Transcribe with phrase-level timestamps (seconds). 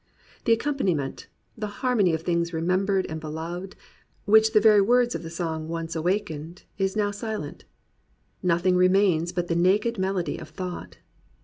[0.45, 3.75] The accom paniment, the harmony of things remembered and beloved,
[4.25, 7.65] which the very words of the song once awakened, is silent
[8.41, 8.55] now.
[8.55, 10.97] Nothing remains but the naked melody of thought.